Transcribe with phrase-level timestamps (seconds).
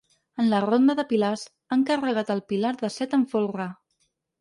[0.43, 1.45] En la ronda de pilars,
[1.77, 3.73] han carregat el pilar de set amb folre.